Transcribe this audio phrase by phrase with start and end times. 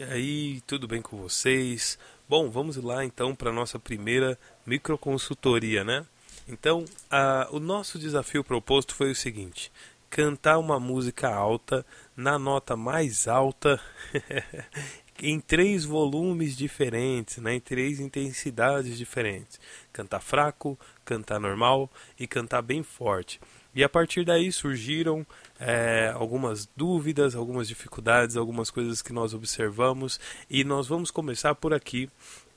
[0.00, 1.98] E aí, tudo bem com vocês?
[2.26, 6.06] Bom, vamos lá então para a nossa primeira microconsultoria, né?
[6.48, 9.70] Então, a, o nosso desafio proposto foi o seguinte:
[10.08, 11.84] cantar uma música alta
[12.16, 13.78] na nota mais alta
[15.22, 19.60] em três volumes diferentes, né, em três intensidades diferentes.
[19.92, 23.38] Cantar fraco, cantar normal e cantar bem forte.
[23.74, 25.24] E a partir daí surgiram
[25.58, 30.18] é, algumas dúvidas, algumas dificuldades, algumas coisas que nós observamos.
[30.48, 32.08] E nós vamos começar por aqui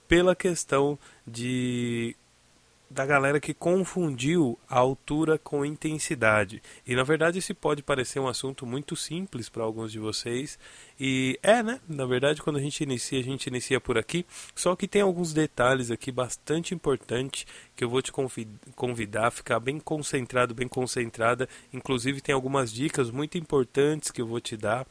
[0.08, 2.16] pela questão de
[2.94, 6.62] da galera que confundiu a altura com intensidade.
[6.86, 10.60] E na verdade esse pode parecer um assunto muito simples para alguns de vocês.
[11.00, 11.82] E é, né?
[11.90, 14.26] Na verdade, quando a gente inicia, a gente inicia por aqui.
[14.56, 18.12] Só que tem alguns detalhes aqui bastante importantes que eu vou te
[18.76, 21.50] convidar a ficar bem concentrado, bem concentrada.
[21.74, 24.86] Inclusive tem algumas dicas muito importantes que eu vou te dar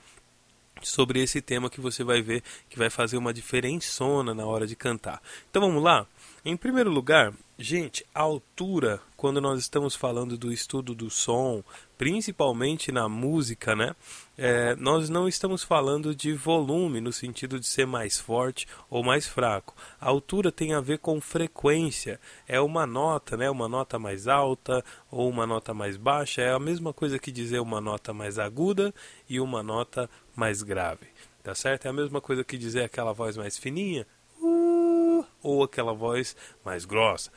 [0.83, 4.75] sobre esse tema que você vai ver que vai fazer uma diferençona na hora de
[4.75, 5.23] cantar.
[5.49, 6.07] Então vamos lá?
[6.45, 11.63] Em primeiro lugar, gente, a altura, quando nós estamos falando do estudo do som,
[11.97, 13.95] principalmente na música, né?
[14.37, 19.25] É, nós não estamos falando de volume no sentido de ser mais forte ou mais
[19.25, 19.77] fraco.
[20.01, 22.19] A altura tem a ver com frequência.
[22.49, 23.49] É uma nota, né?
[23.49, 26.43] Uma nota mais alta ou uma nota mais baixa.
[26.43, 28.93] É a mesma coisa que dizer uma nota mais aguda
[29.29, 31.07] e uma nota mais grave.
[31.41, 31.87] Tá certo?
[31.87, 34.05] É a mesma coisa que dizer aquela voz mais fininha
[35.43, 37.31] ou aquela voz mais grossa.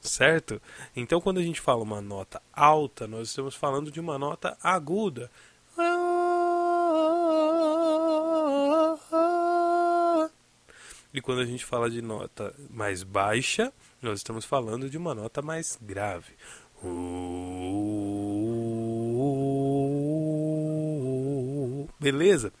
[0.00, 0.60] certo?
[0.94, 5.30] Então, quando a gente fala uma nota alta, nós estamos falando de uma nota aguda.
[11.12, 13.72] E quando a gente fala de nota mais baixa,
[14.02, 16.34] nós estamos falando de uma nota mais grave.
[22.00, 22.52] Beleza?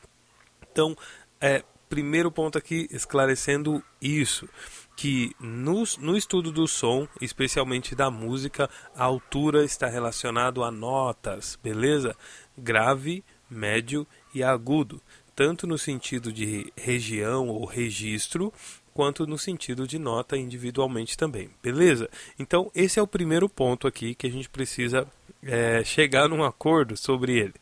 [0.70, 0.96] Então,
[1.40, 1.62] é,
[1.94, 4.48] primeiro ponto aqui esclarecendo isso,
[4.96, 11.56] que no, no estudo do som, especialmente da música, a altura está relacionado a notas,
[11.62, 12.16] beleza?
[12.58, 15.00] Grave, médio e agudo,
[15.36, 18.52] tanto no sentido de região ou registro,
[18.92, 22.10] quanto no sentido de nota individualmente também, beleza?
[22.36, 25.06] Então esse é o primeiro ponto aqui que a gente precisa
[25.44, 27.54] é, chegar num acordo sobre ele,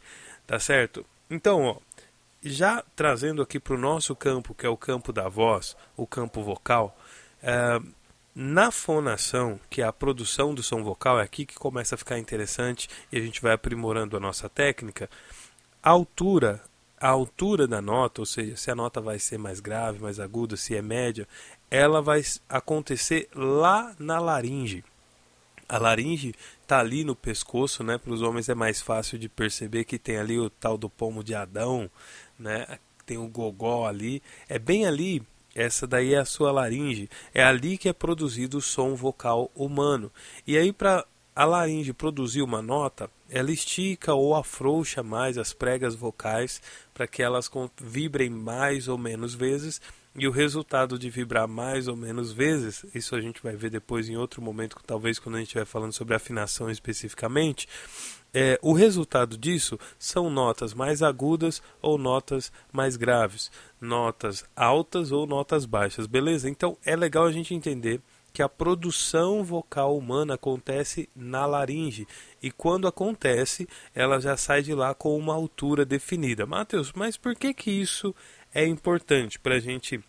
[0.46, 1.04] tá certo?
[1.28, 1.76] Então, ó,
[2.42, 6.42] já trazendo aqui para o nosso campo, que é o campo da voz, o campo
[6.42, 6.96] vocal,
[7.42, 7.80] é,
[8.34, 12.18] na fonação, que é a produção do som vocal, é aqui que começa a ficar
[12.18, 15.08] interessante e a gente vai aprimorando a nossa técnica.
[15.82, 16.62] A altura,
[16.98, 20.56] a altura da nota, ou seja, se a nota vai ser mais grave, mais aguda,
[20.56, 21.28] se é média,
[21.70, 24.82] ela vai acontecer lá na laringe.
[25.68, 27.98] A laringe está ali no pescoço, né?
[27.98, 31.24] Para os homens é mais fácil de perceber que tem ali o tal do pomo
[31.24, 31.90] de Adão,
[32.42, 32.78] né?
[33.06, 35.22] Tem o gogó ali, é bem ali.
[35.54, 40.10] Essa daí é a sua laringe, é ali que é produzido o som vocal humano.
[40.46, 41.04] E aí para
[41.36, 46.60] a laringe produzir uma nota, ela estica ou afrouxa mais as pregas vocais
[46.92, 47.50] para que elas
[47.80, 49.80] vibrem mais ou menos vezes
[50.14, 54.08] e o resultado de vibrar mais ou menos vezes, isso a gente vai ver depois
[54.08, 57.66] em outro momento, talvez quando a gente estiver falando sobre afinação especificamente,
[58.34, 63.50] é, o resultado disso são notas mais agudas ou notas mais graves,
[63.80, 66.48] notas altas ou notas baixas, beleza?
[66.48, 68.00] Então é legal a gente entender
[68.32, 72.06] que a produção vocal humana acontece na laringe
[72.42, 76.46] e quando acontece ela já sai de lá com uma altura definida.
[76.46, 78.14] Mateus, mas por que que isso
[78.54, 80.02] é importante para a gente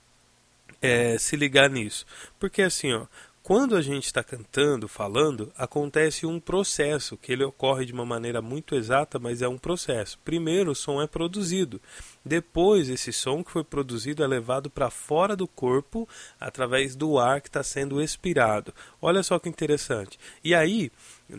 [0.82, 2.06] é, se ligar nisso.
[2.40, 3.06] Porque assim, ó,
[3.44, 8.42] quando a gente está cantando, falando, acontece um processo que ele ocorre de uma maneira
[8.42, 10.18] muito exata, mas é um processo.
[10.24, 11.82] Primeiro, o som é produzido.
[12.24, 16.08] Depois, esse som que foi produzido é levado para fora do corpo
[16.40, 18.74] através do ar que está sendo expirado.
[19.02, 20.18] Olha só que interessante.
[20.42, 20.90] E aí,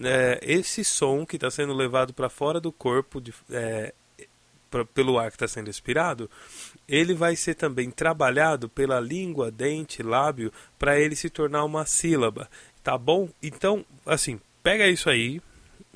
[0.02, 3.94] é, esse som que está sendo levado para fora do corpo, de, é,
[4.82, 6.30] pelo ar que está sendo expirado,
[6.88, 12.48] ele vai ser também trabalhado pela língua, dente, lábio, para ele se tornar uma sílaba,
[12.82, 13.28] tá bom?
[13.42, 15.40] Então, assim, pega isso aí,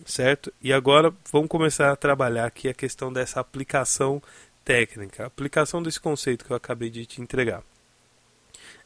[0.05, 0.53] certo?
[0.63, 4.23] E agora vamos começar a trabalhar aqui a questão dessa aplicação
[4.65, 7.63] técnica, aplicação desse conceito que eu acabei de te entregar.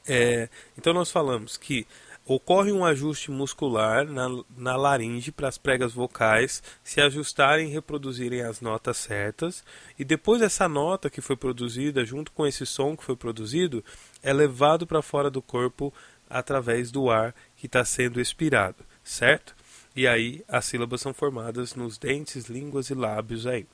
[0.06, 1.86] É, então nós falamos que
[2.24, 8.42] Ocorre um ajuste muscular na, na laringe para as pregas vocais se ajustarem e reproduzirem
[8.42, 9.64] as notas certas,
[9.98, 13.84] e depois essa nota que foi produzida, junto com esse som que foi produzido,
[14.22, 15.92] é levado para fora do corpo
[16.30, 19.54] através do ar que está sendo expirado, certo?
[19.94, 23.66] E aí as sílabas são formadas nos dentes, línguas e lábios aí.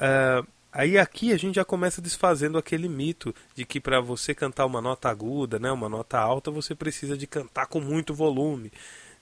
[0.00, 0.46] Uh,
[0.78, 4.82] Aí aqui a gente já começa desfazendo aquele mito de que para você cantar uma
[4.82, 8.70] nota aguda, né, uma nota alta, você precisa de cantar com muito volume.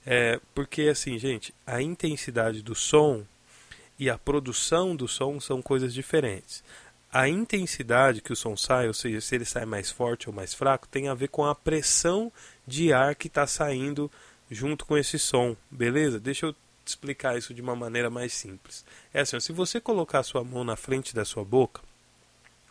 [0.05, 3.23] É, porque assim, gente, a intensidade do som
[3.97, 6.61] e a produção do som são coisas diferentes.
[7.09, 10.53] A intensidade que o som sai, ou seja, se ele sai mais forte ou mais
[10.53, 12.29] fraco, tem a ver com a pressão
[12.67, 14.11] de ar que está saindo
[14.51, 16.19] junto com esse som, beleza?
[16.19, 16.55] Deixa eu
[16.89, 18.85] explicar isso de uma maneira mais simples.
[19.13, 21.81] É assim, se você colocar a sua mão na frente da sua boca,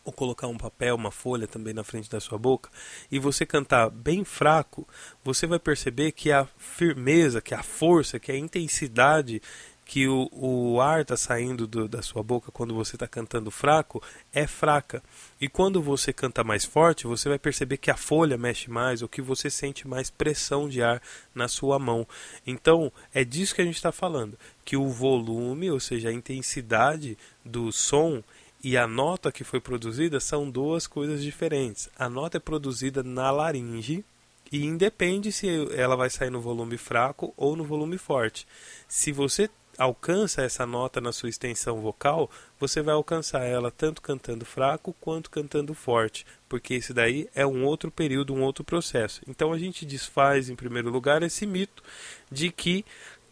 [0.04, 2.70] ou colocar um papel, uma folha também na frente da sua boca,
[3.10, 4.86] e você cantar bem fraco,
[5.24, 9.40] você vai perceber que a firmeza, que a força, que a intensidade
[9.84, 14.02] que o, o ar está saindo do, da sua boca quando você está cantando fraco
[14.32, 15.02] é fraca.
[15.40, 19.08] E quando você canta mais forte, você vai perceber que a folha mexe mais ou
[19.08, 21.02] que você sente mais pressão de ar
[21.34, 22.06] na sua mão.
[22.46, 24.38] Então, é disso que a gente está falando.
[24.64, 28.22] Que o volume, ou seja, a intensidade do som
[28.62, 31.90] e a nota que foi produzida são duas coisas diferentes.
[31.98, 34.02] A nota é produzida na laringe
[34.50, 38.46] e independe se ela vai sair no volume fraco ou no volume forte.
[38.88, 44.44] Se você alcança essa nota na sua extensão vocal, você vai alcançar ela tanto cantando
[44.44, 49.20] fraco quanto cantando forte, porque esse daí é um outro período, um outro processo.
[49.28, 51.82] Então a gente desfaz, em primeiro lugar, esse mito
[52.30, 52.84] de que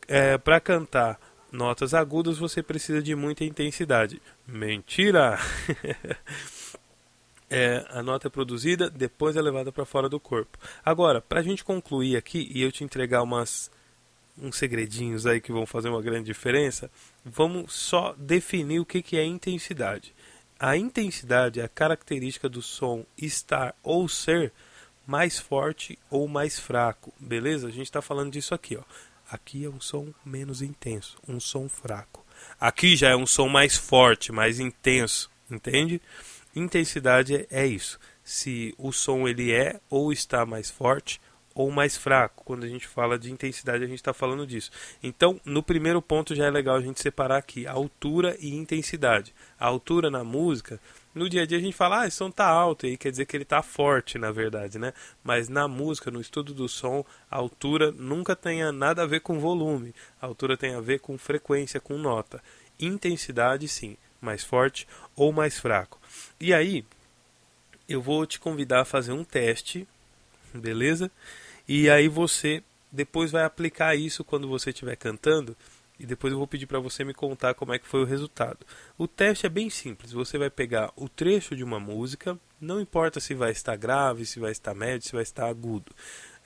[0.08, 1.18] é, para cantar
[1.50, 4.20] notas agudas você precisa de muita intensidade.
[4.46, 5.38] Mentira!
[7.50, 10.58] é, a nota é produzida, depois é levada para fora do corpo.
[10.84, 13.70] Agora, para a gente concluir aqui e eu te entregar umas
[14.42, 16.90] uns segredinhos aí que vão fazer uma grande diferença,
[17.24, 20.12] vamos só definir o que, que é intensidade.
[20.58, 24.52] A intensidade é a característica do som estar ou ser
[25.06, 27.68] mais forte ou mais fraco, beleza?
[27.68, 28.82] A gente está falando disso aqui, ó.
[29.30, 32.24] Aqui é um som menos intenso, um som fraco.
[32.60, 36.00] Aqui já é um som mais forte, mais intenso, entende?
[36.54, 37.98] Intensidade é isso.
[38.22, 41.20] Se o som ele é ou está mais forte
[41.54, 42.44] ou mais fraco.
[42.44, 44.70] Quando a gente fala de intensidade, a gente está falando disso.
[45.02, 49.34] Então, no primeiro ponto já é legal a gente separar aqui altura e intensidade.
[49.58, 50.80] A altura na música,
[51.14, 53.10] no dia a dia a gente fala, ah, esse som tá alto, e aí quer
[53.10, 54.94] dizer que ele tá forte, na verdade, né?
[55.22, 59.38] Mas na música, no estudo do som, a altura nunca tem nada a ver com
[59.38, 59.94] volume.
[60.20, 62.42] A altura tem a ver com frequência, com nota.
[62.80, 66.00] Intensidade, sim, mais forte ou mais fraco.
[66.40, 66.84] E aí,
[67.88, 69.86] eu vou te convidar a fazer um teste,
[70.60, 71.10] beleza?
[71.68, 75.56] E aí você depois vai aplicar isso quando você estiver cantando
[75.98, 78.58] e depois eu vou pedir para você me contar como é que foi o resultado.
[78.98, 80.12] O teste é bem simples.
[80.12, 84.40] Você vai pegar o trecho de uma música, não importa se vai estar grave, se
[84.40, 85.92] vai estar médio, se vai estar agudo.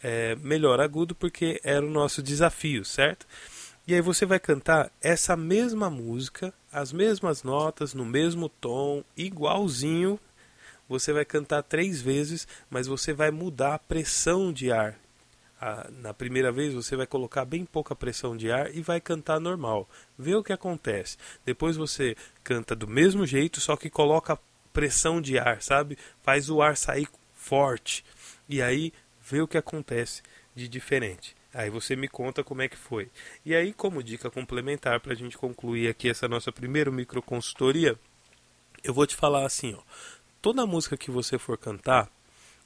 [0.02, 3.26] É, melhor agudo porque era o nosso desafio, certo?
[3.86, 10.20] E aí você vai cantar essa mesma música, as mesmas notas, no mesmo tom, igualzinho.
[10.88, 14.98] Você vai cantar três vezes, mas você vai mudar a pressão de ar
[15.90, 19.88] na primeira vez você vai colocar bem pouca pressão de ar e vai cantar normal.
[20.18, 21.16] Vê o que acontece.
[21.44, 24.38] Depois você canta do mesmo jeito, só que coloca
[24.72, 25.96] pressão de ar, sabe?
[26.22, 28.04] Faz o ar sair forte.
[28.48, 28.92] E aí
[29.22, 30.22] vê o que acontece
[30.54, 31.34] de diferente.
[31.54, 33.08] Aí você me conta como é que foi.
[33.44, 37.98] E aí, como dica complementar para a gente concluir aqui essa nossa primeira microconsultoria,
[38.84, 39.80] eu vou te falar assim, ó.
[40.46, 42.08] Toda música que você for cantar,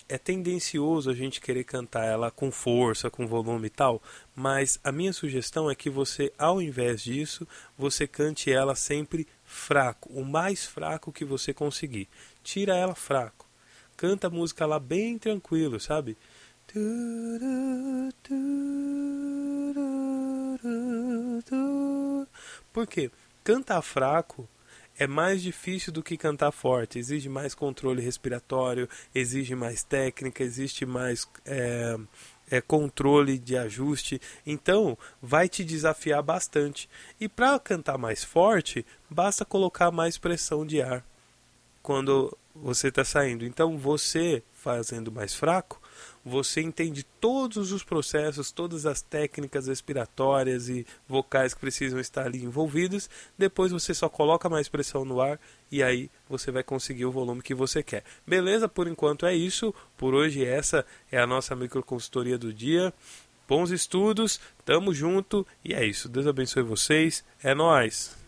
[0.07, 4.03] é tendencioso a gente querer cantar ela com força, com volume e tal,
[4.37, 10.13] mas a minha sugestão é que você, ao invés disso, você cante ela sempre fraco,
[10.13, 12.07] o mais fraco que você conseguir.
[12.45, 13.47] Tira ela fraco.
[13.97, 16.19] Canta a música lá bem tranquilo, sabe?
[22.75, 23.11] Por quê?
[23.43, 24.47] Cantar fraco
[25.01, 26.99] é mais difícil do que cantar forte.
[26.99, 31.97] Exige mais controle respiratório, exige mais técnica, existe mais é,
[32.51, 34.21] é, controle de ajuste.
[34.45, 36.87] Então, vai te desafiar bastante.
[37.19, 41.03] E para cantar mais forte, basta colocar mais pressão de ar
[41.83, 43.47] quando você está saindo.
[43.47, 45.81] Então, você fazendo mais fraco,
[46.25, 52.45] você entende todos os processos, todas as técnicas respiratórias e vocais que precisam estar ali
[52.45, 53.09] envolvidas.
[53.39, 57.43] Depois você só coloca mais pressão no ar e aí você vai conseguir o volume
[57.43, 58.05] que você quer.
[58.27, 58.69] Beleza?
[58.69, 59.75] Por enquanto é isso.
[59.97, 62.93] Por hoje essa é a nossa microconsultoria do dia.
[63.49, 66.09] Bons estudos, tamo junto e é isso.
[66.09, 67.25] Deus abençoe vocês.
[67.43, 68.20] É nós.